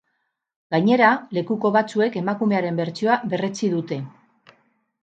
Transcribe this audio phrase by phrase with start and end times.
[0.75, 4.01] Gainera, lekuko batzuek emakumearen bertsioa berretsi dute.